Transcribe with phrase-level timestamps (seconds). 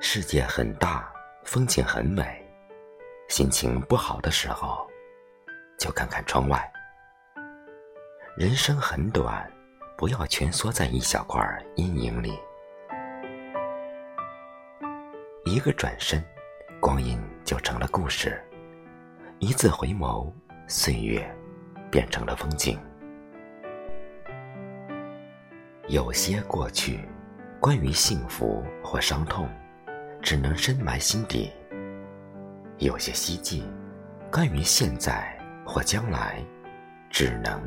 [0.00, 2.40] 世界很大，风景很美。
[3.28, 4.88] 心情不好的时候，
[5.76, 6.70] 就看看窗外。
[8.36, 9.50] 人生很短，
[9.96, 11.44] 不要蜷缩在一小块
[11.74, 12.38] 阴影里。
[15.44, 16.24] 一个转身，
[16.80, 18.30] 光阴就成了故事；
[19.40, 20.32] 一次回眸，
[20.68, 21.28] 岁月
[21.90, 22.78] 变成了风景。
[25.88, 27.00] 有些过去，
[27.60, 29.48] 关于幸福或伤痛，
[30.28, 31.50] 只能深埋心底；
[32.76, 33.64] 有些希冀，
[34.30, 36.44] 关于现在或将来，
[37.08, 37.58] 只能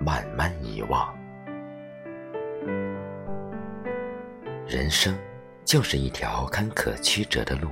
[0.00, 1.16] 慢慢遗忘。
[4.66, 5.16] 人生
[5.64, 7.68] 就是一条坎坷曲折的路，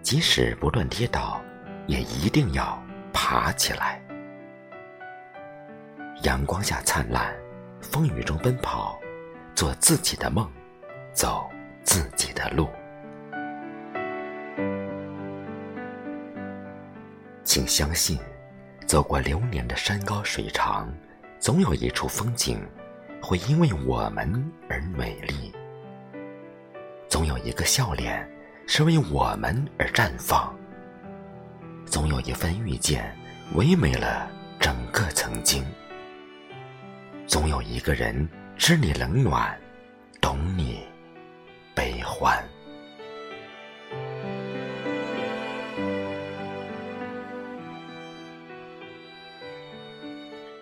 [0.00, 1.42] 即使不断跌倒，
[1.88, 2.80] 也一定要
[3.12, 4.00] 爬起来。
[6.22, 7.34] 阳光下灿烂，
[7.80, 8.96] 风雨中奔跑。
[9.56, 10.48] 做自己的梦，
[11.12, 11.50] 走
[11.82, 12.68] 自己的路。
[17.46, 18.18] 请相信，
[18.86, 20.92] 走过流年的山高水长，
[21.38, 22.60] 总有一处风景
[23.22, 25.52] 会因为我们而美丽；
[27.08, 28.28] 总有一个笑脸
[28.66, 30.52] 是为我们而绽放；
[31.86, 33.16] 总有一份遇见
[33.54, 35.62] 唯美了整个曾经；
[37.26, 38.28] 总有一个人。
[38.58, 39.54] 知你冷暖，
[40.18, 40.82] 懂你
[41.74, 42.42] 悲欢。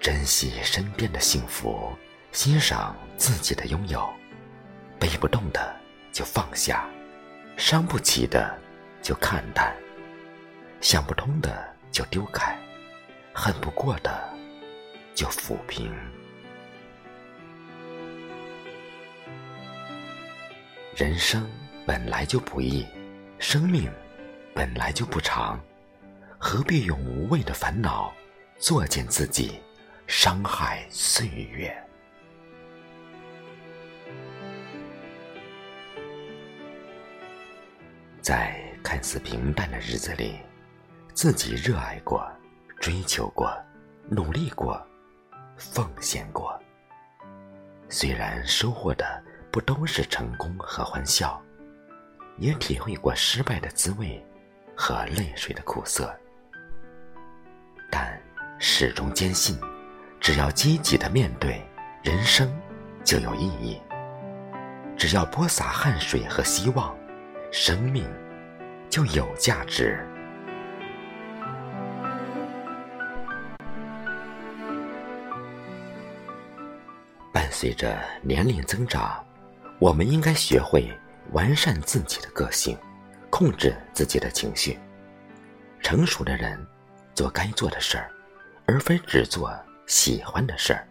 [0.04, 1.90] 珍惜身边的幸福，
[2.30, 4.06] 欣赏自己的拥有。
[5.00, 5.74] 背不动的
[6.12, 6.86] 就放下，
[7.56, 8.54] 伤不起的
[9.00, 9.74] 就看淡，
[10.82, 12.54] 想不通的就丢开，
[13.32, 14.28] 恨不过的
[15.14, 15.90] 就抚平。
[20.94, 21.50] 人生
[21.86, 22.86] 本来就不易，
[23.38, 23.90] 生命
[24.54, 25.58] 本来就不长，
[26.36, 28.12] 何必用无谓的烦恼
[28.58, 29.62] 作践自己，
[30.06, 31.74] 伤害岁月？
[38.20, 40.38] 在看似平淡的日子里，
[41.12, 42.26] 自己热爱过、
[42.80, 43.54] 追求过、
[44.08, 44.80] 努力过、
[45.56, 46.58] 奉献过，
[47.88, 49.22] 虽然收获的。
[49.54, 51.40] 不都是成功和欢笑，
[52.38, 54.20] 也体会过失败的滋味
[54.76, 56.12] 和泪水的苦涩，
[57.88, 58.20] 但
[58.58, 59.56] 始终坚信，
[60.24, 61.62] 只要积极的面对，
[62.02, 62.50] 人生
[63.04, 63.78] 就有意义；
[64.96, 66.96] 只要播撒汗水和希望，
[67.52, 68.10] 生命
[68.88, 70.02] 就有价值。
[77.30, 79.22] 伴随着年龄增长。
[79.78, 80.90] 我们应该学会
[81.32, 82.78] 完善自己的个性，
[83.28, 84.78] 控制自己的情绪。
[85.80, 86.58] 成熟的人
[87.14, 88.10] 做该做的事儿，
[88.64, 89.54] 而非只做
[89.86, 90.86] 喜欢的事儿。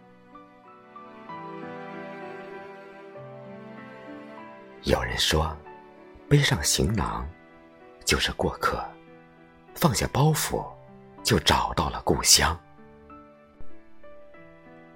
[4.82, 5.56] 有人说，
[6.28, 7.28] 背上行囊
[8.04, 8.82] 就是过客，
[9.74, 10.64] 放下包袱
[11.22, 12.58] 就找到了故乡。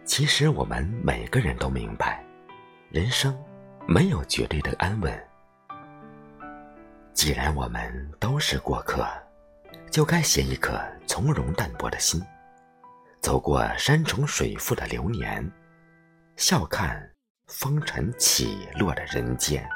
[0.05, 2.25] 其实我们每个人都明白，
[2.91, 3.37] 人生。
[3.91, 5.27] 没有绝对的安稳。
[7.15, 9.09] 既然我们都是过客，
[9.91, 12.23] 就该携一颗从容淡泊的心，
[13.21, 15.45] 走过山重水复的流年，
[16.37, 17.11] 笑看
[17.49, 19.69] 风尘起落的人间。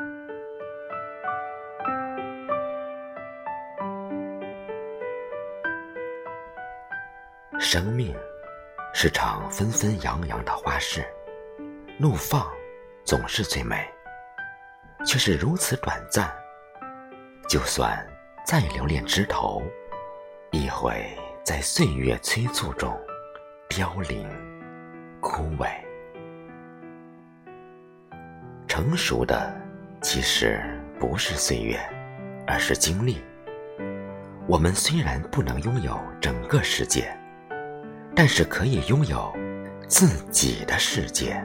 [7.58, 8.14] 生命
[8.94, 11.04] 是场纷纷扬扬的花事，
[11.98, 12.50] 怒放
[13.04, 13.88] 总是最美。
[15.04, 16.32] 却是如此短暂，
[17.48, 18.06] 就算
[18.46, 19.60] 再留恋枝头，
[20.52, 22.96] 亦会在岁月催促中
[23.74, 24.28] 凋零
[25.18, 25.66] 枯萎。
[28.68, 29.50] 成熟的
[30.02, 30.60] 其实
[31.00, 31.80] 不是岁月，
[32.46, 33.22] 而是经历。
[34.46, 37.16] 我们虽然不能拥有整个世界，
[38.14, 39.34] 但是可以拥有
[39.88, 41.42] 自己的世界。